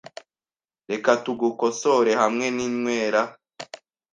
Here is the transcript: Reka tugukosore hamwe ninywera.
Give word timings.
Reka 0.89 1.11
tugukosore 1.23 2.11
hamwe 2.21 2.45
ninywera. 2.55 3.21